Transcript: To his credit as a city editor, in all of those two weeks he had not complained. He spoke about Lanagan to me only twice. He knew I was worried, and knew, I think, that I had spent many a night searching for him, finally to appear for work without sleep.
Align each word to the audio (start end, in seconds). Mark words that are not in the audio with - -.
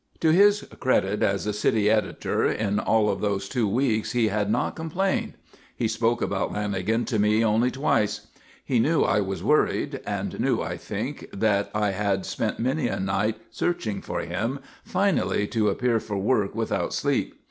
To 0.21 0.31
his 0.31 0.63
credit 0.79 1.21
as 1.21 1.45
a 1.45 1.53
city 1.53 1.87
editor, 1.87 2.47
in 2.47 2.79
all 2.79 3.07
of 3.07 3.21
those 3.21 3.47
two 3.47 3.67
weeks 3.67 4.13
he 4.13 4.29
had 4.29 4.49
not 4.49 4.75
complained. 4.75 5.35
He 5.75 5.87
spoke 5.87 6.23
about 6.23 6.51
Lanagan 6.51 7.05
to 7.05 7.19
me 7.19 7.45
only 7.45 7.69
twice. 7.69 8.25
He 8.65 8.79
knew 8.79 9.03
I 9.03 9.21
was 9.21 9.43
worried, 9.43 10.01
and 10.07 10.39
knew, 10.39 10.59
I 10.59 10.75
think, 10.75 11.29
that 11.31 11.69
I 11.75 11.91
had 11.91 12.25
spent 12.25 12.57
many 12.57 12.87
a 12.87 12.99
night 12.99 13.35
searching 13.51 14.01
for 14.01 14.21
him, 14.21 14.61
finally 14.83 15.45
to 15.49 15.69
appear 15.69 15.99
for 15.99 16.17
work 16.17 16.55
without 16.55 16.95
sleep. 16.95 17.35